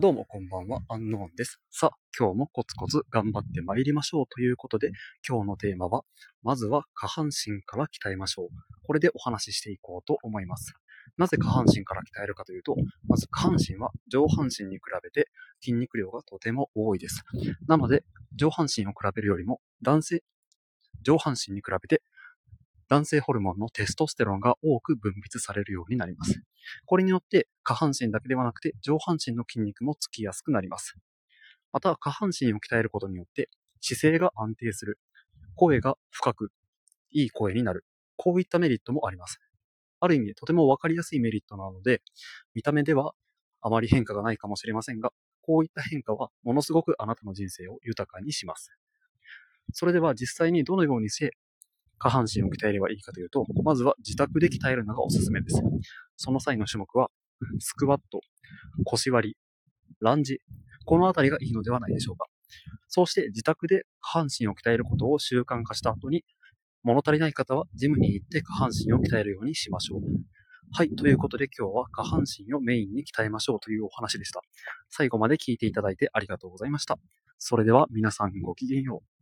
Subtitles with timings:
[0.00, 1.60] どうもこんばんは、アンノーンです。
[1.72, 4.92] さあ、今日もコツコツ頑張って参りましょうということで、
[5.28, 6.02] 今日のテーマは、
[6.44, 8.48] まずは下半身から鍛えましょう。
[8.84, 10.72] これでお話ししていこうと思います。
[11.16, 12.76] なぜ下半身から鍛えるかというと、
[13.08, 15.30] まず下半身は上半身に比べて
[15.60, 17.24] 筋肉量がとても多いです。
[17.66, 18.04] なので、
[18.36, 20.22] 上半身を比べるよりも男性、
[21.02, 22.02] 上半身に比べて
[22.88, 26.42] 男性ホルモンのテストステロンが多く分泌されるようになります。
[26.86, 30.96] これによって下半身だけではなくて上半身の筋肉もつきやすくなります。
[31.72, 34.98] また下半身を鍛えることによって姿勢が安定する、
[35.54, 36.50] 声が深く、
[37.10, 37.84] いい声になる、
[38.16, 39.40] こういったメリットもあります。
[40.00, 42.02] ある意味とてもわかりやすいメリットなので、
[42.54, 43.14] 見た目では
[43.60, 45.12] あまり変化がないかもしれませんが、
[45.42, 48.72] こういった変化はものすごくあなたの人生を豊かにします。
[49.72, 51.36] それでは実際にどのようにして
[51.98, 55.60] 下半身を鍛えればいいかというと、まずは自宅で鍛えるのがおすすめです。
[56.16, 57.08] その際の種目は、
[57.58, 58.20] スクワット、
[58.84, 59.36] 腰割り、
[60.00, 60.40] ランジ、
[60.84, 62.26] このあたりがいいのではないでしょうか。
[62.88, 66.24] そうして自宅で下半身を鍛えることを習慣化した後に、
[66.82, 70.00] 物足りない方はジムに行って下半身を鍛えるようにしましょう。
[70.70, 70.90] はい。
[70.90, 74.40] ということで今日は下半身をメインに鍛えましょうというお話でした。
[74.88, 76.98] 最後まで聞いていただいてありがとうございました。
[77.38, 79.17] それでは皆さんごきげんよう。